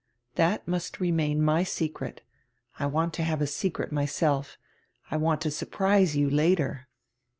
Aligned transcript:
"That 0.33 0.65
nrust 0.65 0.97
renrain 0.99 1.41
my 1.41 1.61
secret 1.63 2.21
I 2.79 2.85
w 2.85 2.97
r 2.97 3.03
ant 3.03 3.13
to 3.13 3.23
have 3.23 3.39
a 3.39 3.45
secret 3.45 3.91
myself. 3.91 4.57
I 5.11 5.17
want 5.17 5.41
to 5.41 5.51
surprise 5.51 6.15
you 6.17 6.27
later." 6.27 6.87